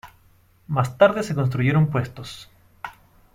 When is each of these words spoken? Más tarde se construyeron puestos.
Más 0.67 0.97
tarde 0.97 1.21
se 1.21 1.35
construyeron 1.35 1.91
puestos. 1.91 2.49